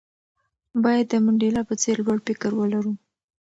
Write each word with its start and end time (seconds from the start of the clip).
باید 0.83 1.05
د 1.09 1.13
منډېلا 1.25 1.61
په 1.69 1.73
څېر 1.81 1.97
لوړ 2.05 2.17
فکر 2.27 2.51
ولرو. 2.55 2.93